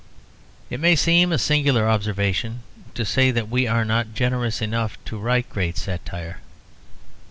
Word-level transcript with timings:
It 0.71 0.79
may 0.79 0.95
seem 0.95 1.31
a 1.31 1.37
singular 1.37 1.87
observation 1.87 2.63
to 2.95 3.05
say 3.05 3.29
that 3.29 3.49
we 3.49 3.67
are 3.67 3.85
not 3.85 4.15
generous 4.15 4.59
enough 4.59 4.97
to 5.05 5.19
write 5.19 5.47
great 5.47 5.77
satire. 5.77 6.39